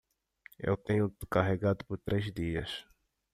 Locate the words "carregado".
1.27-1.85